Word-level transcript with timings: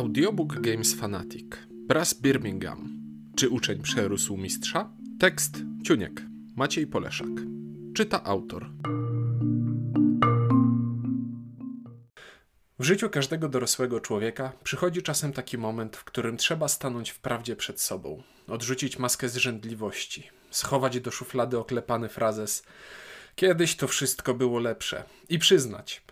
Audiobook 0.00 0.60
Games 0.60 0.94
Fanatic. 0.94 1.46
Brass 1.70 2.14
Birmingham. 2.14 3.00
Czy 3.36 3.48
uczeń 3.48 3.82
przerósł 3.82 4.36
mistrza? 4.36 4.90
Tekst 5.18 5.62
Ciuniek. 5.84 6.22
Maciej 6.56 6.86
Poleszak. 6.86 7.28
Czyta 7.94 8.24
autor. 8.24 8.70
W 12.78 12.84
życiu 12.84 13.10
każdego 13.10 13.48
dorosłego 13.48 14.00
człowieka 14.00 14.52
przychodzi 14.64 15.02
czasem 15.02 15.32
taki 15.32 15.58
moment, 15.58 15.96
w 15.96 16.04
którym 16.04 16.36
trzeba 16.36 16.68
stanąć 16.68 17.10
w 17.10 17.18
prawdzie 17.18 17.56
przed 17.56 17.80
sobą, 17.80 18.22
odrzucić 18.46 18.98
maskę 18.98 19.28
zrzędliwości, 19.28 20.30
schować 20.50 21.00
do 21.00 21.10
szuflady 21.10 21.58
oklepany 21.58 22.08
frazes 22.08 22.62
Kiedyś 23.34 23.76
to 23.76 23.88
wszystko 23.88 24.34
było 24.34 24.58
lepsze 24.58 25.04
i 25.28 25.38
przyznać, 25.38 26.02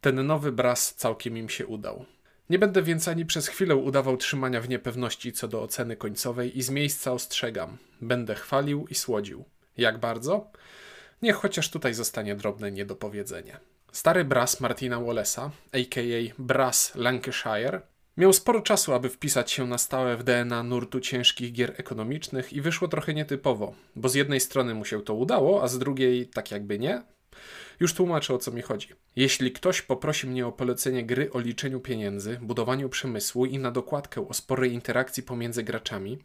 ten 0.00 0.26
nowy 0.26 0.52
bras 0.52 0.94
całkiem 0.94 1.38
im 1.38 1.48
się 1.48 1.66
udał. 1.66 2.04
Nie 2.50 2.58
będę 2.58 2.82
więc 2.82 3.08
ani 3.08 3.26
przez 3.26 3.48
chwilę 3.48 3.76
udawał 3.76 4.16
trzymania 4.16 4.60
w 4.60 4.68
niepewności 4.68 5.32
co 5.32 5.48
do 5.48 5.62
oceny 5.62 5.96
końcowej 5.96 6.58
i 6.58 6.62
z 6.62 6.70
miejsca 6.70 7.12
ostrzegam. 7.12 7.78
Będę 8.00 8.34
chwalił 8.34 8.86
i 8.90 8.94
słodził. 8.94 9.44
Jak 9.76 9.98
bardzo? 9.98 10.50
Niech 11.22 11.36
chociaż 11.36 11.70
tutaj 11.70 11.94
zostanie 11.94 12.36
drobne 12.36 12.72
niedopowiedzenie. 12.72 13.60
Stary 13.92 14.24
bras 14.24 14.60
Martina 14.60 14.96
Wallace'a, 14.96 15.50
a.k.a. 15.72 16.34
Bras 16.38 16.92
Lancashire, 16.94 17.80
miał 18.18 18.32
sporo 18.32 18.60
czasu, 18.60 18.94
aby 18.94 19.08
wpisać 19.08 19.50
się 19.50 19.66
na 19.66 19.78
stałe 19.78 20.16
w 20.16 20.22
DNA 20.22 20.62
nurtu 20.62 21.00
ciężkich 21.00 21.52
gier 21.52 21.74
ekonomicznych 21.76 22.52
i 22.52 22.60
wyszło 22.60 22.88
trochę 22.88 23.14
nietypowo, 23.14 23.74
bo 23.96 24.08
z 24.08 24.14
jednej 24.14 24.40
strony 24.40 24.74
mu 24.74 24.84
się 24.84 25.02
to 25.02 25.14
udało, 25.14 25.62
a 25.62 25.68
z 25.68 25.78
drugiej 25.78 26.26
tak 26.26 26.50
jakby 26.50 26.78
nie, 26.78 27.02
już 27.80 27.94
tłumaczę 27.94 28.34
o 28.34 28.38
co 28.38 28.50
mi 28.50 28.62
chodzi. 28.62 28.88
Jeśli 29.16 29.52
ktoś 29.52 29.82
poprosi 29.82 30.26
mnie 30.26 30.46
o 30.46 30.52
polecenie 30.52 31.06
gry 31.06 31.32
o 31.32 31.40
liczeniu 31.40 31.80
pieniędzy, 31.80 32.38
budowaniu 32.42 32.88
przemysłu 32.88 33.46
i 33.46 33.58
na 33.58 33.70
dokładkę 33.70 34.28
o 34.28 34.34
sporej 34.34 34.72
interakcji 34.72 35.22
pomiędzy 35.22 35.62
graczami, 35.62 36.18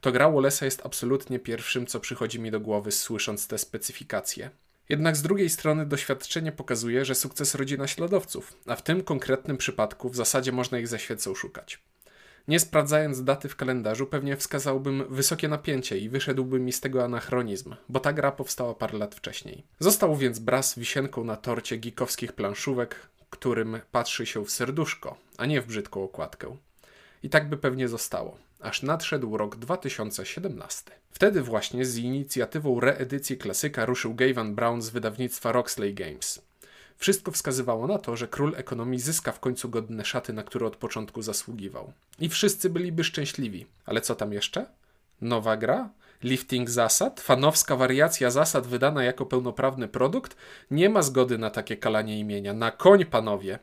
to 0.00 0.12
gra 0.12 0.30
Wallace'a 0.30 0.64
jest 0.64 0.86
absolutnie 0.86 1.38
pierwszym, 1.38 1.86
co 1.86 2.00
przychodzi 2.00 2.40
mi 2.40 2.50
do 2.50 2.60
głowy 2.60 2.92
słysząc 2.92 3.46
te 3.46 3.58
specyfikacje. 3.58 4.50
Jednak 4.88 5.16
z 5.16 5.22
drugiej 5.22 5.50
strony 5.50 5.86
doświadczenie 5.86 6.52
pokazuje, 6.52 7.04
że 7.04 7.14
sukces 7.14 7.54
rodzi 7.54 7.78
naśladowców, 7.78 8.52
a 8.66 8.76
w 8.76 8.82
tym 8.82 9.02
konkretnym 9.02 9.56
przypadku 9.56 10.08
w 10.08 10.16
zasadzie 10.16 10.52
można 10.52 10.78
ich 10.78 10.88
za 10.88 10.98
świecą 10.98 11.34
szukać. 11.34 11.82
Nie 12.48 12.60
sprawdzając 12.60 13.24
daty 13.24 13.48
w 13.48 13.56
kalendarzu, 13.56 14.06
pewnie 14.06 14.36
wskazałbym 14.36 15.04
wysokie 15.08 15.48
napięcie 15.48 15.98
i 15.98 16.08
wyszedłby 16.08 16.60
mi 16.60 16.72
z 16.72 16.80
tego 16.80 17.04
anachronizm, 17.04 17.74
bo 17.88 18.00
ta 18.00 18.12
gra 18.12 18.32
powstała 18.32 18.74
parę 18.74 18.98
lat 18.98 19.14
wcześniej. 19.14 19.64
Został 19.78 20.16
więc 20.16 20.38
Bras 20.38 20.78
wisienką 20.78 21.24
na 21.24 21.36
torcie 21.36 21.76
gikowskich 21.76 22.32
planszówek, 22.32 23.08
którym 23.30 23.80
patrzy 23.92 24.26
się 24.26 24.44
w 24.44 24.50
serduszko, 24.50 25.16
a 25.38 25.46
nie 25.46 25.60
w 25.60 25.66
brzydką 25.66 26.04
okładkę. 26.04 26.56
I 27.22 27.30
tak 27.30 27.48
by 27.48 27.56
pewnie 27.56 27.88
zostało, 27.88 28.38
aż 28.64 28.82
nadszedł 28.82 29.36
rok 29.36 29.56
2017. 29.56 30.90
Wtedy 31.10 31.42
właśnie 31.42 31.84
z 31.84 31.96
inicjatywą 31.96 32.80
reedycji 32.80 33.38
klasyka 33.38 33.86
ruszył 33.86 34.14
Gavin 34.14 34.54
Brown 34.54 34.82
z 34.82 34.90
wydawnictwa 34.90 35.52
Roxley 35.52 35.94
Games. 35.94 36.42
Wszystko 36.96 37.32
wskazywało 37.32 37.86
na 37.86 37.98
to, 37.98 38.16
że 38.16 38.28
król 38.28 38.54
ekonomii 38.56 39.00
zyska 39.00 39.32
w 39.32 39.40
końcu 39.40 39.68
godne 39.68 40.04
szaty, 40.04 40.32
na 40.32 40.42
które 40.42 40.66
od 40.66 40.76
początku 40.76 41.22
zasługiwał. 41.22 41.92
I 42.18 42.28
wszyscy 42.28 42.70
byliby 42.70 43.04
szczęśliwi. 43.04 43.66
Ale 43.86 44.00
co 44.00 44.14
tam 44.14 44.32
jeszcze? 44.32 44.66
Nowa 45.20 45.56
gra? 45.56 45.90
Lifting 46.22 46.70
zasad? 46.70 47.20
Fanowska 47.20 47.76
wariacja 47.76 48.30
zasad 48.30 48.66
wydana 48.66 49.04
jako 49.04 49.26
pełnoprawny 49.26 49.88
produkt? 49.88 50.36
Nie 50.70 50.88
ma 50.90 51.02
zgody 51.02 51.38
na 51.38 51.50
takie 51.50 51.76
kalanie 51.76 52.18
imienia. 52.18 52.52
Na 52.52 52.70
koń, 52.70 53.04
panowie! 53.04 53.58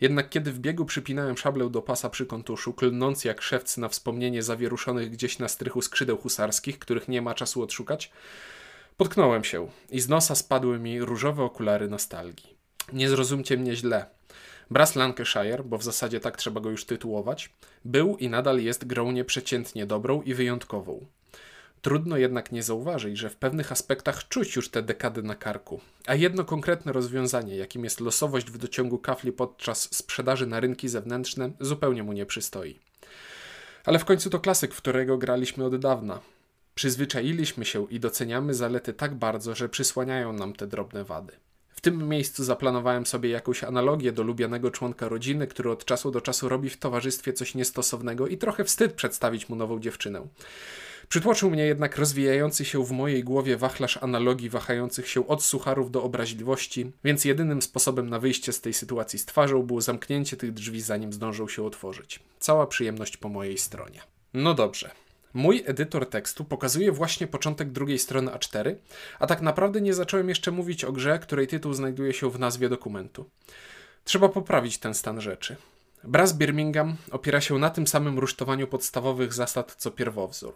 Jednak 0.00 0.30
kiedy 0.30 0.52
w 0.52 0.58
biegu 0.58 0.84
przypinałem 0.84 1.36
szablę 1.36 1.70
do 1.70 1.82
pasa 1.82 2.10
przy 2.10 2.26
kontuszu, 2.26 2.72
klnąc 2.72 3.24
jak 3.24 3.42
szewc 3.42 3.76
na 3.76 3.88
wspomnienie 3.88 4.42
zawieruszonych 4.42 5.10
gdzieś 5.10 5.38
na 5.38 5.48
strychu 5.48 5.82
skrzydeł 5.82 6.16
husarskich, 6.16 6.78
których 6.78 7.08
nie 7.08 7.22
ma 7.22 7.34
czasu 7.34 7.62
odszukać, 7.62 8.12
potknąłem 8.96 9.44
się 9.44 9.68
i 9.90 10.00
z 10.00 10.08
nosa 10.08 10.34
spadły 10.34 10.78
mi 10.78 11.00
różowe 11.00 11.42
okulary 11.42 11.88
nostalgii. 11.88 12.56
Nie 12.92 13.08
zrozumcie 13.08 13.56
mnie 13.56 13.76
źle. 13.76 14.06
Brass 14.70 14.96
Lancashire, 14.96 15.64
bo 15.64 15.78
w 15.78 15.84
zasadzie 15.84 16.20
tak 16.20 16.36
trzeba 16.36 16.60
go 16.60 16.70
już 16.70 16.84
tytułować, 16.84 17.50
był 17.84 18.16
i 18.16 18.28
nadal 18.28 18.60
jest 18.60 18.86
grą 18.86 19.12
nieprzeciętnie 19.12 19.86
dobrą 19.86 20.22
i 20.22 20.34
wyjątkową. 20.34 21.06
Trudno 21.82 22.16
jednak 22.16 22.52
nie 22.52 22.62
zauważyć, 22.62 23.18
że 23.18 23.30
w 23.30 23.36
pewnych 23.36 23.72
aspektach 23.72 24.28
czuć 24.28 24.56
już 24.56 24.70
te 24.70 24.82
dekady 24.82 25.22
na 25.22 25.34
karku, 25.34 25.80
a 26.06 26.14
jedno 26.14 26.44
konkretne 26.44 26.92
rozwiązanie, 26.92 27.56
jakim 27.56 27.84
jest 27.84 28.00
losowość 28.00 28.50
w 28.50 28.58
dociągu 28.58 28.98
kafli 28.98 29.32
podczas 29.32 29.94
sprzedaży 29.94 30.46
na 30.46 30.60
rynki 30.60 30.88
zewnętrzne, 30.88 31.50
zupełnie 31.60 32.02
mu 32.02 32.12
nie 32.12 32.26
przystoi. 32.26 32.78
Ale 33.84 33.98
w 33.98 34.04
końcu 34.04 34.30
to 34.30 34.40
klasyk, 34.40 34.74
w 34.74 34.76
którego 34.76 35.18
graliśmy 35.18 35.64
od 35.64 35.76
dawna. 35.76 36.20
Przyzwyczailiśmy 36.74 37.64
się 37.64 37.86
i 37.90 38.00
doceniamy 38.00 38.54
zalety 38.54 38.92
tak 38.92 39.14
bardzo, 39.14 39.54
że 39.54 39.68
przysłaniają 39.68 40.32
nam 40.32 40.52
te 40.52 40.66
drobne 40.66 41.04
wady. 41.04 41.32
W 41.68 41.80
tym 41.80 42.08
miejscu 42.08 42.44
zaplanowałem 42.44 43.06
sobie 43.06 43.30
jakąś 43.30 43.64
analogię 43.64 44.12
do 44.12 44.22
lubianego 44.22 44.70
członka 44.70 45.08
rodziny, 45.08 45.46
który 45.46 45.70
od 45.70 45.84
czasu 45.84 46.10
do 46.10 46.20
czasu 46.20 46.48
robi 46.48 46.70
w 46.70 46.76
towarzystwie 46.76 47.32
coś 47.32 47.54
niestosownego 47.54 48.26
i 48.26 48.38
trochę 48.38 48.64
wstyd 48.64 48.92
przedstawić 48.92 49.48
mu 49.48 49.56
nową 49.56 49.80
dziewczynę. 49.80 50.26
Przytłoczył 51.08 51.50
mnie 51.50 51.66
jednak 51.66 51.96
rozwijający 51.96 52.64
się 52.64 52.84
w 52.84 52.90
mojej 52.90 53.24
głowie 53.24 53.56
wachlarz 53.56 53.96
analogii 53.96 54.50
wahających 54.50 55.08
się 55.08 55.26
od 55.26 55.42
sucharów 55.42 55.90
do 55.90 56.02
obraźliwości, 56.02 56.92
więc 57.04 57.24
jedynym 57.24 57.62
sposobem 57.62 58.10
na 58.10 58.18
wyjście 58.18 58.52
z 58.52 58.60
tej 58.60 58.74
sytuacji 58.74 59.18
z 59.18 59.26
twarzą 59.26 59.62
było 59.62 59.80
zamknięcie 59.80 60.36
tych 60.36 60.52
drzwi 60.52 60.80
zanim 60.80 61.12
zdążą 61.12 61.48
się 61.48 61.62
otworzyć. 61.64 62.20
Cała 62.38 62.66
przyjemność 62.66 63.16
po 63.16 63.28
mojej 63.28 63.58
stronie. 63.58 64.00
No 64.34 64.54
dobrze. 64.54 64.90
Mój 65.34 65.62
edytor 65.66 66.10
tekstu 66.10 66.44
pokazuje 66.44 66.92
właśnie 66.92 67.26
początek 67.26 67.70
drugiej 67.70 67.98
strony 67.98 68.30
A4, 68.30 68.74
a 69.18 69.26
tak 69.26 69.42
naprawdę 69.42 69.80
nie 69.80 69.94
zacząłem 69.94 70.28
jeszcze 70.28 70.50
mówić 70.50 70.84
o 70.84 70.92
grze, 70.92 71.18
której 71.18 71.46
tytuł 71.46 71.74
znajduje 71.74 72.12
się 72.12 72.30
w 72.30 72.38
nazwie 72.38 72.68
dokumentu. 72.68 73.30
Trzeba 74.04 74.28
poprawić 74.28 74.78
ten 74.78 74.94
stan 74.94 75.20
rzeczy. 75.20 75.56
Brass 76.06 76.32
Birmingham 76.32 76.96
opiera 77.10 77.40
się 77.40 77.58
na 77.58 77.70
tym 77.70 77.86
samym 77.86 78.18
rusztowaniu 78.18 78.66
podstawowych 78.66 79.32
zasad 79.32 79.74
co 79.78 79.90
pierwowzór. 79.90 80.54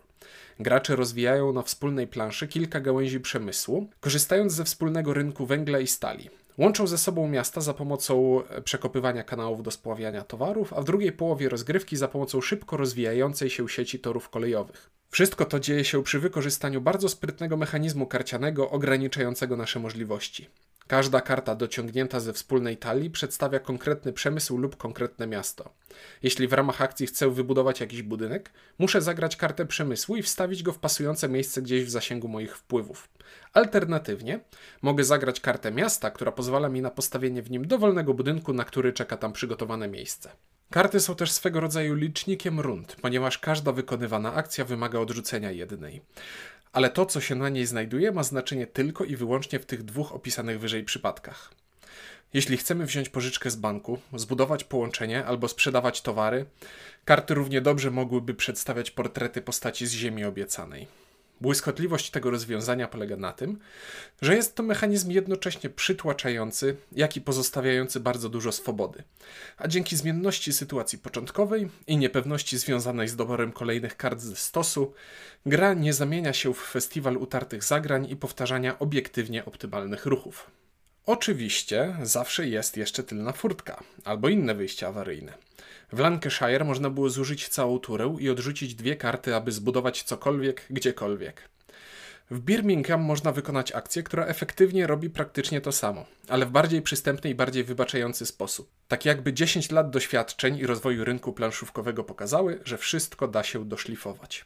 Gracze 0.60 0.96
rozwijają 0.96 1.52
na 1.52 1.62
wspólnej 1.62 2.06
planszy 2.06 2.48
kilka 2.48 2.80
gałęzi 2.80 3.20
przemysłu, 3.20 3.86
korzystając 4.00 4.52
ze 4.52 4.64
wspólnego 4.64 5.14
rynku 5.14 5.46
węgla 5.46 5.78
i 5.78 5.86
stali. 5.86 6.30
Łączą 6.58 6.86
ze 6.86 6.98
sobą 6.98 7.28
miasta 7.28 7.60
za 7.60 7.74
pomocą 7.74 8.42
e, 8.44 8.62
przekopywania 8.62 9.24
kanałów 9.24 9.62
do 9.62 9.70
spławiania 9.70 10.24
towarów, 10.24 10.72
a 10.72 10.80
w 10.80 10.84
drugiej 10.84 11.12
połowie 11.12 11.48
rozgrywki 11.48 11.96
za 11.96 12.08
pomocą 12.08 12.40
szybko 12.40 12.76
rozwijającej 12.76 13.50
się 13.50 13.68
sieci 13.68 13.98
torów 13.98 14.28
kolejowych. 14.28 14.90
Wszystko 15.10 15.44
to 15.44 15.60
dzieje 15.60 15.84
się 15.84 16.02
przy 16.02 16.18
wykorzystaniu 16.18 16.80
bardzo 16.80 17.08
sprytnego 17.08 17.56
mechanizmu 17.56 18.06
karcianego 18.06 18.70
ograniczającego 18.70 19.56
nasze 19.56 19.80
możliwości. 19.80 20.48
Każda 20.86 21.20
karta 21.20 21.54
dociągnięta 21.54 22.20
ze 22.20 22.32
wspólnej 22.32 22.76
talii 22.76 23.10
przedstawia 23.10 23.58
konkretny 23.58 24.12
przemysł 24.12 24.58
lub 24.58 24.76
konkretne 24.76 25.26
miasto. 25.26 25.74
Jeśli 26.22 26.48
w 26.48 26.52
ramach 26.52 26.82
akcji 26.82 27.06
chcę 27.06 27.30
wybudować 27.30 27.80
jakiś 27.80 28.02
budynek, 28.02 28.50
muszę 28.78 29.02
zagrać 29.02 29.36
kartę 29.36 29.66
przemysłu 29.66 30.16
i 30.16 30.22
wstawić 30.22 30.62
go 30.62 30.72
w 30.72 30.78
pasujące 30.78 31.28
miejsce 31.28 31.62
gdzieś 31.62 31.84
w 31.84 31.90
zasięgu 31.90 32.28
moich 32.28 32.56
wpływów. 32.56 33.08
Alternatywnie 33.52 34.40
mogę 34.82 35.04
zagrać 35.04 35.40
kartę 35.40 35.70
miasta, 35.70 36.10
która 36.10 36.32
pozwala 36.32 36.68
mi 36.68 36.80
na 36.82 36.90
postawienie 36.90 37.42
w 37.42 37.50
nim 37.50 37.66
dowolnego 37.66 38.14
budynku, 38.14 38.52
na 38.52 38.64
który 38.64 38.92
czeka 38.92 39.16
tam 39.16 39.32
przygotowane 39.32 39.88
miejsce. 39.88 40.30
Karty 40.70 41.00
są 41.00 41.14
też 41.14 41.32
swego 41.32 41.60
rodzaju 41.60 41.94
licznikiem 41.94 42.60
rund, 42.60 42.96
ponieważ 43.02 43.38
każda 43.38 43.72
wykonywana 43.72 44.34
akcja 44.34 44.64
wymaga 44.64 44.98
odrzucenia 44.98 45.50
jednej 45.50 46.02
ale 46.72 46.90
to, 46.90 47.06
co 47.06 47.20
się 47.20 47.34
na 47.34 47.48
niej 47.48 47.66
znajduje, 47.66 48.12
ma 48.12 48.22
znaczenie 48.22 48.66
tylko 48.66 49.04
i 49.04 49.16
wyłącznie 49.16 49.58
w 49.58 49.66
tych 49.66 49.82
dwóch 49.82 50.12
opisanych 50.12 50.60
wyżej 50.60 50.84
przypadkach. 50.84 51.50
Jeśli 52.34 52.56
chcemy 52.56 52.86
wziąć 52.86 53.08
pożyczkę 53.08 53.50
z 53.50 53.56
banku, 53.56 53.98
zbudować 54.14 54.64
połączenie 54.64 55.24
albo 55.24 55.48
sprzedawać 55.48 56.02
towary, 56.02 56.46
karty 57.04 57.34
równie 57.34 57.60
dobrze 57.60 57.90
mogłyby 57.90 58.34
przedstawiać 58.34 58.90
portrety 58.90 59.42
postaci 59.42 59.86
z 59.86 59.92
Ziemi 59.92 60.24
obiecanej. 60.24 60.86
Błyskotliwość 61.40 62.10
tego 62.10 62.30
rozwiązania 62.30 62.88
polega 62.88 63.16
na 63.16 63.32
tym, 63.32 63.58
że 64.22 64.36
jest 64.36 64.54
to 64.54 64.62
mechanizm 64.62 65.10
jednocześnie 65.10 65.70
przytłaczający, 65.70 66.76
jak 66.92 67.16
i 67.16 67.20
pozostawiający 67.20 68.00
bardzo 68.00 68.28
dużo 68.28 68.52
swobody. 68.52 69.02
A 69.56 69.68
dzięki 69.68 69.96
zmienności 69.96 70.52
sytuacji 70.52 70.98
początkowej 70.98 71.68
i 71.86 71.96
niepewności 71.96 72.58
związanej 72.58 73.08
z 73.08 73.16
doborem 73.16 73.52
kolejnych 73.52 73.96
kart 73.96 74.20
ze 74.20 74.36
stosu, 74.36 74.92
gra 75.46 75.74
nie 75.74 75.94
zamienia 75.94 76.32
się 76.32 76.54
w 76.54 76.58
festiwal 76.58 77.16
utartych 77.16 77.64
zagrań 77.64 78.10
i 78.10 78.16
powtarzania 78.16 78.78
obiektywnie 78.78 79.44
optymalnych 79.44 80.06
ruchów. 80.06 80.59
Oczywiście 81.10 81.96
zawsze 82.02 82.48
jest 82.48 82.76
jeszcze 82.76 83.02
tylna 83.02 83.32
furtka 83.32 83.82
albo 84.04 84.28
inne 84.28 84.54
wyjście 84.54 84.86
awaryjne. 84.86 85.32
W 85.92 85.98
Lancashire 85.98 86.64
można 86.64 86.90
było 86.90 87.10
zużyć 87.10 87.48
całą 87.48 87.78
turę 87.78 88.16
i 88.20 88.30
odrzucić 88.30 88.74
dwie 88.74 88.96
karty, 88.96 89.34
aby 89.34 89.52
zbudować 89.52 90.02
cokolwiek, 90.02 90.66
gdziekolwiek. 90.70 91.48
W 92.30 92.40
Birmingham 92.40 93.00
można 93.00 93.32
wykonać 93.32 93.72
akcję, 93.72 94.02
która 94.02 94.26
efektywnie 94.26 94.86
robi 94.86 95.10
praktycznie 95.10 95.60
to 95.60 95.72
samo, 95.72 96.06
ale 96.28 96.46
w 96.46 96.50
bardziej 96.50 96.82
przystępny 96.82 97.30
i 97.30 97.34
bardziej 97.34 97.64
wybaczający 97.64 98.26
sposób. 98.26 98.70
Tak 98.88 99.04
jakby 99.04 99.32
10 99.32 99.70
lat 99.70 99.90
doświadczeń 99.90 100.56
i 100.56 100.66
rozwoju 100.66 101.04
rynku 101.04 101.32
planszówkowego 101.32 102.04
pokazały, 102.04 102.60
że 102.64 102.78
wszystko 102.78 103.28
da 103.28 103.42
się 103.42 103.64
doszlifować. 103.68 104.44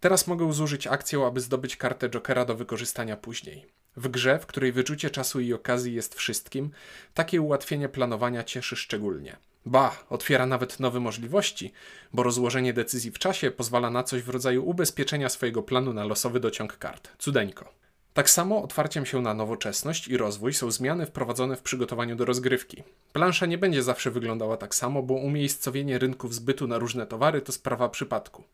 Teraz 0.00 0.26
mogę 0.26 0.52
zużyć 0.52 0.86
akcję, 0.86 1.26
aby 1.26 1.40
zdobyć 1.40 1.76
kartę 1.76 2.08
Jokera 2.08 2.44
do 2.44 2.54
wykorzystania 2.54 3.16
później. 3.16 3.77
W 3.96 4.08
grze, 4.08 4.38
w 4.38 4.46
której 4.46 4.72
wyczucie 4.72 5.10
czasu 5.10 5.40
i 5.40 5.52
okazji 5.52 5.94
jest 5.94 6.14
wszystkim, 6.14 6.70
takie 7.14 7.42
ułatwienie 7.42 7.88
planowania 7.88 8.44
cieszy 8.44 8.76
szczególnie. 8.76 9.36
Ba, 9.66 10.04
otwiera 10.10 10.46
nawet 10.46 10.80
nowe 10.80 11.00
możliwości, 11.00 11.72
bo 12.12 12.22
rozłożenie 12.22 12.72
decyzji 12.72 13.10
w 13.10 13.18
czasie 13.18 13.50
pozwala 13.50 13.90
na 13.90 14.02
coś 14.02 14.22
w 14.22 14.28
rodzaju 14.28 14.68
ubezpieczenia 14.68 15.28
swojego 15.28 15.62
planu 15.62 15.92
na 15.92 16.04
losowy 16.04 16.40
dociąg 16.40 16.78
kart. 16.78 17.10
Cudeńko. 17.18 17.87
Tak 18.18 18.30
samo 18.30 18.62
otwarciem 18.62 19.06
się 19.06 19.22
na 19.22 19.34
nowoczesność 19.34 20.08
i 20.08 20.16
rozwój 20.16 20.54
są 20.54 20.70
zmiany 20.70 21.06
wprowadzone 21.06 21.56
w 21.56 21.62
przygotowaniu 21.62 22.16
do 22.16 22.24
rozgrywki. 22.24 22.82
Plansza 23.12 23.46
nie 23.46 23.58
będzie 23.58 23.82
zawsze 23.82 24.10
wyglądała 24.10 24.56
tak 24.56 24.74
samo, 24.74 25.02
bo 25.02 25.14
umiejscowienie 25.14 25.98
rynków 25.98 26.34
zbytu 26.34 26.66
na 26.66 26.78
różne 26.78 27.06
towary 27.06 27.40
to 27.40 27.52
sprawa 27.52 27.88
przypadku. 27.88 28.44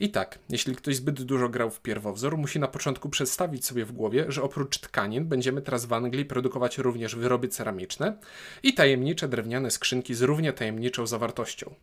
I 0.00 0.10
tak, 0.10 0.38
jeśli 0.50 0.76
ktoś 0.76 0.96
zbyt 0.96 1.22
dużo 1.22 1.48
grał 1.48 1.70
w 1.70 1.80
pierwowzór, 1.80 2.38
musi 2.38 2.58
na 2.58 2.68
początku 2.68 3.08
przedstawić 3.08 3.66
sobie 3.66 3.84
w 3.84 3.92
głowie, 3.92 4.24
że 4.28 4.42
oprócz 4.42 4.78
tkanin 4.78 5.24
będziemy 5.24 5.62
teraz 5.62 5.84
w 5.84 5.92
Anglii 5.92 6.24
produkować 6.24 6.78
również 6.78 7.16
wyroby 7.16 7.48
ceramiczne 7.48 8.16
i 8.62 8.74
tajemnicze 8.74 9.28
drewniane 9.28 9.70
skrzynki 9.70 10.14
z 10.14 10.22
równie 10.22 10.52
tajemniczą 10.52 11.06
zawartością. 11.06 11.74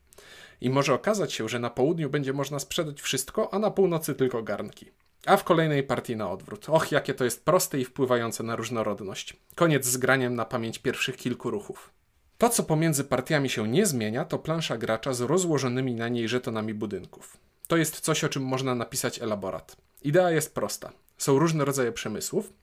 I 0.62 0.70
może 0.70 0.94
okazać 0.94 1.34
się, 1.34 1.50
że 1.50 1.60
na 1.60 1.70
południu 1.70 2.10
będzie 2.10 2.34
można 2.34 2.60
sprzedać 2.60 3.02
wszystko, 3.02 3.54
a 3.54 3.60
na 3.60 3.72
północy 3.72 4.16
tylko 4.16 4.44
garnki. 4.44 4.92
A 5.28 5.38
w 5.38 5.44
kolejnej 5.44 5.84
partii 5.84 6.16
na 6.16 6.32
odwrót. 6.32 6.70
Och, 6.70 6.92
jakie 6.92 7.14
to 7.14 7.24
jest 7.24 7.46
proste 7.46 7.80
i 7.80 7.86
wpływające 7.86 8.44
na 8.44 8.56
różnorodność. 8.56 9.38
Koniec 9.56 9.86
z 9.86 9.98
graniem 9.98 10.36
na 10.36 10.46
pamięć 10.46 10.80
pierwszych 10.80 11.18
kilku 11.18 11.52
ruchów. 11.52 11.90
To, 12.38 12.50
co 12.50 12.64
pomiędzy 12.64 13.04
partiami 13.04 13.50
się 13.50 13.68
nie 13.68 13.86
zmienia, 13.86 14.26
to 14.26 14.40
plansza 14.40 14.78
gracza 14.78 15.14
z 15.14 15.22
rozłożonymi 15.22 15.96
na 15.96 16.08
niej 16.08 16.28
żetonami 16.28 16.74
budynków. 16.74 17.38
To 17.68 17.78
jest 17.78 18.00
coś, 18.00 18.24
o 18.24 18.30
czym 18.30 18.44
można 18.44 18.76
napisać 18.76 19.22
elaborat. 19.22 19.78
Idea 20.04 20.32
jest 20.32 20.56
prosta. 20.56 20.92
Są 21.18 21.40
różne 21.40 21.66
rodzaje 21.66 21.92
przemysłów, 21.92 22.54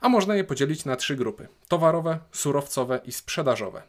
a 0.00 0.08
można 0.08 0.34
je 0.34 0.44
podzielić 0.44 0.84
na 0.84 0.96
trzy 0.96 1.16
grupy: 1.16 1.48
towarowe, 1.68 2.18
surowcowe 2.32 3.00
i 3.04 3.12
sprzedażowe. 3.12 3.82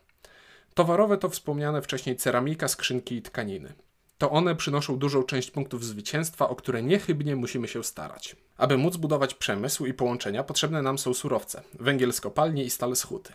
Towarowe 0.73 1.17
to 1.17 1.29
wspomniane 1.29 1.81
wcześniej 1.81 2.15
ceramika, 2.15 2.67
skrzynki 2.67 3.15
i 3.15 3.21
tkaniny. 3.21 3.73
To 4.17 4.31
one 4.31 4.55
przynoszą 4.55 4.97
dużą 4.97 5.23
część 5.23 5.51
punktów 5.51 5.85
zwycięstwa, 5.85 6.49
o 6.49 6.55
które 6.55 6.83
niechybnie 6.83 7.35
musimy 7.35 7.67
się 7.67 7.83
starać. 7.83 8.35
Aby 8.57 8.77
móc 8.77 8.97
budować 8.97 9.33
przemysł 9.33 9.85
i 9.85 9.93
połączenia, 9.93 10.43
potrzebne 10.43 10.81
nam 10.81 10.97
są 10.97 11.13
surowce: 11.13 11.63
węgiel 11.73 12.13
z 12.13 12.21
kopalni 12.21 12.65
i 12.65 12.69
stal 12.69 12.95
z 12.95 13.03
huty. 13.03 13.33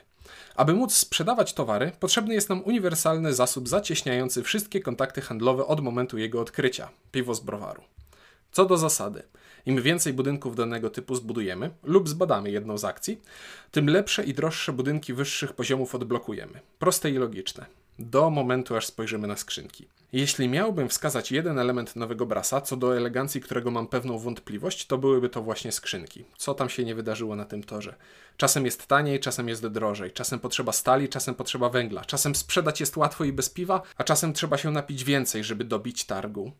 Aby 0.56 0.75
móc 0.75 0.94
sprzedawać 0.94 1.55
towary, 1.55 1.93
potrzebny 2.00 2.34
jest 2.34 2.49
nam 2.49 2.62
uniwersalny 2.64 3.34
zasób 3.34 3.69
zacieśniający 3.69 4.43
wszystkie 4.43 4.81
kontakty 4.81 5.20
handlowe 5.20 5.67
od 5.67 5.81
momentu 5.81 6.19
jego 6.19 6.40
odkrycia 6.40 6.88
piwo 7.12 7.34
z 7.34 7.40
browaru. 7.40 7.82
Co 8.52 8.64
do 8.64 8.79
zasady, 8.79 9.23
im 9.67 9.82
więcej 9.82 10.12
budynków 10.12 10.56
danego 10.56 10.90
typu 10.90 11.14
zbudujemy 11.14 11.70
lub 11.82 12.08
zbadamy 12.08 12.50
jedną 12.50 12.79
z 12.79 12.84
akcji, 12.84 13.20
tym 13.70 13.87
lepsze 13.87 14.25
i 14.25 14.34
droższe 14.34 14.73
budynki 14.73 15.14
wyższych 15.14 15.52
poziomów 15.52 15.94
odblokujemy. 15.94 16.61
Proste 16.79 17.11
i 17.11 17.14
logiczne. 17.14 17.67
Do 17.99 18.31
momentu, 18.31 18.77
aż 18.77 18.87
spojrzymy 18.87 19.29
na 19.29 19.37
skrzynki. 19.37 19.89
Jeśli 20.12 20.49
miałbym 20.49 20.89
wskazać 20.89 21.33
jeden 21.33 21.59
element 21.59 21.97
nowego 21.97 22.27
brasa, 22.27 22.61
co 22.61 22.77
do 22.77 22.97
elegancji 22.97 23.41
którego 23.41 23.71
mam 23.71 23.87
pewną 23.87 24.19
wątpliwość, 24.19 24.87
to 24.87 24.99
byłyby 24.99 25.29
to 25.29 25.43
właśnie 25.43 25.73
skrzynki. 25.73 26.25
Co 26.37 26.55
tam 26.55 26.69
się 26.69 26.85
nie 26.85 26.94
wydarzyło 26.94 27.37
na 27.37 27.44
tym 27.44 27.62
torze? 27.62 27.94
Czasem 28.37 28.65
jest 28.65 28.87
taniej, 28.87 29.21
czasem 29.21 29.49
jest 29.49 29.67
drożej, 29.67 30.11
czasem 30.11 30.41
potrzeba 30.41 30.73
stali, 30.73 31.09
czasem 31.09 31.35
potrzeba 31.35 31.69
węgla, 31.69 32.05
czasem 32.05 32.35
sprzedać 32.35 32.81
jest 32.81 32.97
łatwo 32.97 33.25
i 33.25 33.33
bez 33.33 33.50
piwa, 33.50 33.83
a 33.97 34.05
czasem 34.05 34.33
trzeba 34.33 34.59
się 34.59 34.71
napić 34.71 35.05
więcej, 35.05 35.44
żeby 35.44 35.65
dobić 35.65 36.05
targu. 36.05 36.53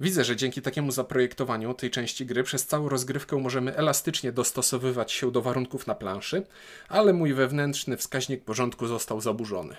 Widzę, 0.00 0.24
że 0.24 0.36
dzięki 0.36 0.62
takiemu 0.62 0.92
zaprojektowaniu 0.92 1.74
tej 1.74 1.90
części 1.90 2.26
gry 2.26 2.42
przez 2.42 2.66
całą 2.66 2.88
rozgrywkę 2.88 3.36
możemy 3.36 3.76
elastycznie 3.76 4.32
dostosowywać 4.32 5.12
się 5.12 5.32
do 5.32 5.42
warunków 5.42 5.86
na 5.86 5.94
planszy, 5.94 6.42
ale 6.88 7.12
mój 7.12 7.34
wewnętrzny 7.34 7.96
wskaźnik 7.96 8.44
porządku 8.44 8.86
został 8.86 9.20
zaburzony. 9.20 9.76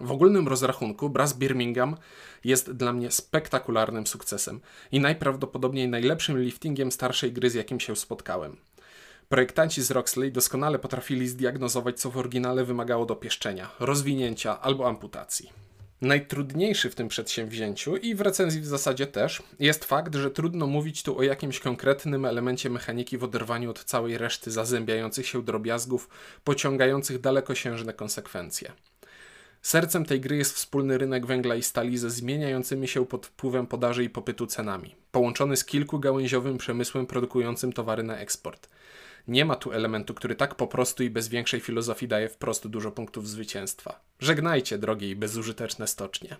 W 0.00 0.12
ogólnym 0.12 0.48
rozrachunku 0.48 1.10
Brass 1.10 1.34
Birmingham 1.34 1.96
jest 2.44 2.72
dla 2.72 2.92
mnie 2.92 3.10
spektakularnym 3.10 4.06
sukcesem 4.06 4.60
i 4.92 5.00
najprawdopodobniej 5.00 5.88
najlepszym 5.88 6.42
liftingiem 6.42 6.92
starszej 6.92 7.32
gry, 7.32 7.50
z 7.50 7.54
jakim 7.54 7.80
się 7.80 7.96
spotkałem. 7.96 8.56
Projektanci 9.28 9.82
z 9.82 9.90
Roxley 9.90 10.32
doskonale 10.32 10.78
potrafili 10.78 11.28
zdiagnozować, 11.28 12.00
co 12.00 12.10
w 12.10 12.16
oryginale 12.16 12.64
wymagało 12.64 13.06
dopieszczenia, 13.06 13.70
rozwinięcia 13.80 14.60
albo 14.60 14.88
amputacji. 14.88 15.50
Najtrudniejszy 16.00 16.90
w 16.90 16.94
tym 16.94 17.08
przedsięwzięciu 17.08 17.96
i 17.96 18.14
w 18.14 18.20
recenzji 18.20 18.60
w 18.60 18.66
zasadzie 18.66 19.06
też 19.06 19.42
jest 19.58 19.84
fakt, 19.84 20.14
że 20.14 20.30
trudno 20.30 20.66
mówić 20.66 21.02
tu 21.02 21.18
o 21.18 21.22
jakimś 21.22 21.60
konkretnym 21.60 22.24
elemencie 22.24 22.70
mechaniki 22.70 23.18
w 23.18 23.24
oderwaniu 23.24 23.70
od 23.70 23.84
całej 23.84 24.18
reszty 24.18 24.50
zazębiających 24.50 25.26
się 25.26 25.42
drobiazgów, 25.42 26.08
pociągających 26.44 27.20
dalekosiężne 27.20 27.92
konsekwencje. 27.92 28.72
Sercem 29.62 30.04
tej 30.04 30.20
gry 30.20 30.36
jest 30.36 30.54
wspólny 30.54 30.98
rynek 30.98 31.26
węgla 31.26 31.54
i 31.54 31.62
stali 31.62 31.98
ze 31.98 32.10
zmieniającymi 32.10 32.88
się 32.88 33.06
pod 33.06 33.26
wpływem 33.26 33.66
podaży 33.66 34.04
i 34.04 34.10
popytu 34.10 34.46
cenami, 34.46 34.94
połączony 35.12 35.56
z 35.56 35.64
kilkugałęziowym 35.64 36.58
przemysłem 36.58 37.06
produkującym 37.06 37.72
towary 37.72 38.02
na 38.02 38.18
eksport. 38.18 38.68
Nie 39.28 39.44
ma 39.44 39.56
tu 39.56 39.72
elementu, 39.72 40.14
który 40.14 40.34
tak 40.34 40.54
po 40.54 40.66
prostu 40.66 41.02
i 41.02 41.10
bez 41.10 41.28
większej 41.28 41.60
filozofii 41.60 42.08
daje 42.08 42.28
wprost 42.28 42.66
dużo 42.66 42.90
punktów 42.90 43.28
zwycięstwa. 43.28 44.00
Żegnajcie, 44.20 44.78
drogie 44.78 45.10
i 45.10 45.16
bezużyteczne 45.16 45.86
stocznie. 45.86 46.36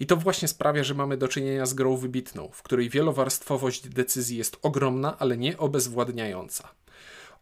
I 0.00 0.06
to 0.06 0.16
właśnie 0.16 0.48
sprawia, 0.48 0.84
że 0.84 0.94
mamy 0.94 1.16
do 1.16 1.28
czynienia 1.28 1.66
z 1.66 1.74
grą 1.74 1.96
wybitną, 1.96 2.48
w 2.52 2.62
której 2.62 2.90
wielowarstwowość 2.90 3.88
decyzji 3.88 4.38
jest 4.38 4.58
ogromna, 4.62 5.18
ale 5.18 5.36
nie 5.36 5.58
obezwładniająca. 5.58 6.68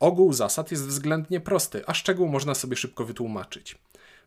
Ogół 0.01 0.33
zasad 0.33 0.71
jest 0.71 0.87
względnie 0.87 1.41
prosty, 1.41 1.83
a 1.87 1.95
szczegół 1.95 2.29
można 2.29 2.55
sobie 2.55 2.77
szybko 2.77 3.05
wytłumaczyć. 3.05 3.79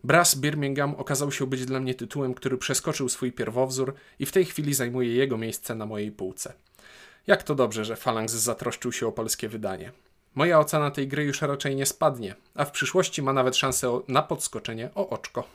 Brass 0.05 0.35
Birmingham 0.35 0.95
okazał 0.95 1.31
się 1.31 1.47
być 1.47 1.65
dla 1.65 1.79
mnie 1.79 1.95
tytułem, 1.95 2.33
który 2.33 2.57
przeskoczył 2.57 3.09
swój 3.09 3.31
pierwowzór 3.31 3.95
i 4.19 4.25
w 4.25 4.31
tej 4.31 4.45
chwili 4.45 4.73
zajmuje 4.73 5.15
jego 5.15 5.37
miejsce 5.37 5.75
na 5.75 5.85
mojej 5.85 6.11
półce. 6.11 6.53
Jak 7.27 7.43
to 7.43 7.55
dobrze, 7.55 7.85
że 7.85 7.95
Phalanx 7.95 8.33
zatroszczył 8.33 8.91
się 8.91 9.07
o 9.07 9.11
polskie 9.11 9.49
wydanie. 9.49 9.91
Moja 10.35 10.59
ocena 10.59 10.91
tej 10.91 11.07
gry 11.07 11.23
już 11.23 11.41
raczej 11.41 11.75
nie 11.75 11.85
spadnie, 11.85 12.35
a 12.55 12.65
w 12.65 12.71
przyszłości 12.71 13.21
ma 13.21 13.33
nawet 13.33 13.55
szansę 13.55 13.99
na 14.07 14.21
podskoczenie 14.21 14.89
o 14.95 15.09
oczko. 15.09 15.47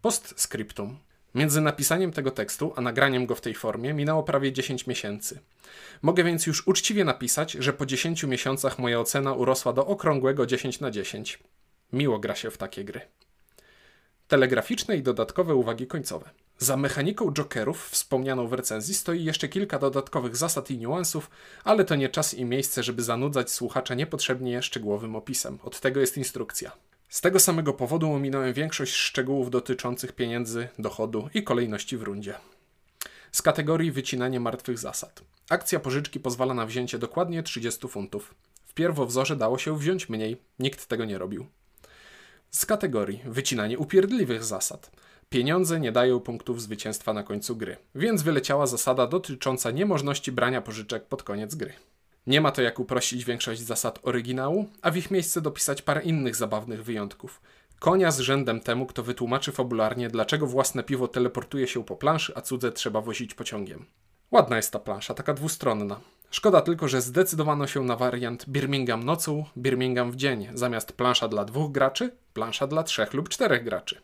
Postscriptum. 0.00 0.98
Między 1.34 1.60
napisaniem 1.60 2.12
tego 2.12 2.30
tekstu 2.30 2.72
a 2.76 2.80
nagraniem 2.80 3.26
go 3.26 3.34
w 3.34 3.40
tej 3.40 3.54
formie 3.54 3.94
minęło 3.94 4.22
prawie 4.22 4.52
10 4.52 4.86
miesięcy. 4.86 5.40
Mogę 6.02 6.24
więc 6.24 6.46
już 6.46 6.66
uczciwie 6.66 7.04
napisać, 7.04 7.52
że 7.52 7.72
po 7.72 7.86
10 7.86 8.24
miesiącach 8.24 8.78
moja 8.78 9.00
ocena 9.00 9.32
urosła 9.32 9.72
do 9.72 9.86
okrągłego 9.86 10.46
10 10.46 10.80
na 10.80 10.90
10. 10.90 11.38
Miło 11.92 12.18
gra 12.18 12.34
się 12.34 12.50
w 12.50 12.58
takie 12.58 12.84
gry 12.84 13.00
telegraficzne 14.32 14.96
i 14.96 15.02
dodatkowe 15.02 15.54
uwagi 15.54 15.86
końcowe. 15.86 16.30
Za 16.58 16.76
mechaniką 16.76 17.32
jokerów, 17.32 17.88
wspomnianą 17.88 18.46
w 18.46 18.52
recenzji, 18.52 18.94
stoi 18.94 19.24
jeszcze 19.24 19.48
kilka 19.48 19.78
dodatkowych 19.78 20.36
zasad 20.36 20.70
i 20.70 20.78
niuansów, 20.78 21.30
ale 21.64 21.84
to 21.84 21.94
nie 21.94 22.08
czas 22.08 22.34
i 22.34 22.44
miejsce, 22.44 22.82
żeby 22.82 23.02
zanudzać 23.02 23.50
słuchacza 23.50 23.94
niepotrzebnie 23.94 24.62
szczegółowym 24.62 25.16
opisem. 25.16 25.58
Od 25.62 25.80
tego 25.80 26.00
jest 26.00 26.16
instrukcja. 26.16 26.72
Z 27.08 27.20
tego 27.20 27.40
samego 27.40 27.72
powodu 27.72 28.12
ominąłem 28.12 28.52
większość 28.52 28.94
szczegółów 28.94 29.50
dotyczących 29.50 30.12
pieniędzy, 30.12 30.68
dochodu 30.78 31.28
i 31.34 31.42
kolejności 31.42 31.96
w 31.96 32.02
rundzie. 32.02 32.34
Z 33.32 33.42
kategorii 33.42 33.92
wycinanie 33.92 34.40
martwych 34.40 34.78
zasad. 34.78 35.22
Akcja 35.50 35.80
pożyczki 35.80 36.20
pozwala 36.20 36.54
na 36.54 36.66
wzięcie 36.66 36.98
dokładnie 36.98 37.42
30 37.42 37.88
funtów. 37.88 38.34
W 38.66 38.74
pierwowzorze 38.74 39.36
dało 39.36 39.58
się 39.58 39.78
wziąć 39.78 40.08
mniej, 40.08 40.36
nikt 40.58 40.86
tego 40.86 41.04
nie 41.04 41.18
robił. 41.18 41.46
Z 42.54 42.66
kategorii 42.66 43.20
wycinanie 43.24 43.78
upierdliwych 43.78 44.44
zasad. 44.44 44.90
Pieniądze 45.30 45.80
nie 45.80 45.92
dają 45.92 46.20
punktów 46.20 46.62
zwycięstwa 46.62 47.12
na 47.12 47.22
końcu 47.22 47.56
gry, 47.56 47.76
więc 47.94 48.22
wyleciała 48.22 48.66
zasada 48.66 49.06
dotycząca 49.06 49.70
niemożności 49.70 50.32
brania 50.32 50.60
pożyczek 50.60 51.04
pod 51.04 51.22
koniec 51.22 51.54
gry. 51.54 51.72
Nie 52.26 52.40
ma 52.40 52.52
to 52.52 52.62
jak 52.62 52.80
uprościć 52.80 53.24
większość 53.24 53.60
zasad 53.60 53.98
oryginału, 54.02 54.68
a 54.82 54.90
w 54.90 54.96
ich 54.96 55.10
miejsce 55.10 55.40
dopisać 55.40 55.82
parę 55.82 56.02
innych 56.02 56.36
zabawnych 56.36 56.84
wyjątków. 56.84 57.40
Konia 57.78 58.10
z 58.10 58.20
rzędem 58.20 58.60
temu, 58.60 58.86
kto 58.86 59.02
wytłumaczy 59.02 59.52
fabularnie, 59.52 60.08
dlaczego 60.08 60.46
własne 60.46 60.82
piwo 60.82 61.08
teleportuje 61.08 61.68
się 61.68 61.84
po 61.84 61.96
planszy, 61.96 62.32
a 62.36 62.40
cudze 62.40 62.72
trzeba 62.72 63.00
wozić 63.00 63.34
pociągiem. 63.34 63.84
Ładna 64.30 64.56
jest 64.56 64.72
ta 64.72 64.78
plansza, 64.78 65.14
taka 65.14 65.34
dwustronna. 65.34 66.00
Szkoda 66.32 66.60
tylko, 66.60 66.88
że 66.88 67.00
zdecydowano 67.00 67.66
się 67.66 67.84
na 67.84 67.96
wariant 67.96 68.48
Birmingham 68.48 69.04
nocą, 69.04 69.44
Birmingham 69.56 70.12
w 70.12 70.16
dzień, 70.16 70.48
zamiast 70.54 70.92
plansza 70.92 71.28
dla 71.28 71.44
dwóch 71.44 71.72
graczy, 71.72 72.16
plansza 72.34 72.66
dla 72.66 72.82
trzech 72.82 73.14
lub 73.14 73.28
czterech 73.28 73.64
graczy. 73.64 74.00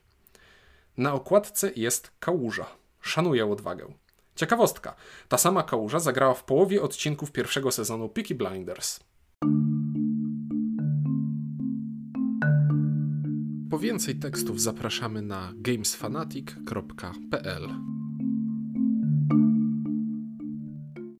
Na 0.97 1.15
okładce 1.15 1.71
jest 1.77 2.11
kałuża. 2.21 2.67
Szanuję 3.01 3.47
odwagę. 3.47 3.87
Ciekawostka, 4.35 4.95
ta 5.29 5.39
sama 5.39 5.63
kałuża 5.63 5.99
zagrała 5.99 6.35
w 6.35 6.45
połowie 6.45 6.83
odcinków 6.83 7.33
pierwszego 7.33 7.73
sezonu 7.73 8.09
Peaky 8.09 8.35
Blinders. 8.35 9.01
Po 13.71 13.79
więcej 13.79 14.15
tekstów 14.15 14.61
zapraszamy 14.61 15.23
na 15.23 15.53
gamesfanatic.pl. 15.57 17.69